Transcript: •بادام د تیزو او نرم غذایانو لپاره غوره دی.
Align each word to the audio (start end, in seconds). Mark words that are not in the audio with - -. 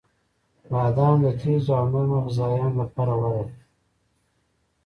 •بادام 0.71 1.15
د 1.23 1.27
تیزو 1.39 1.71
او 1.79 1.85
نرم 1.93 2.13
غذایانو 2.25 2.79
لپاره 2.83 3.13
غوره 3.21 3.43
دی. 3.47 3.55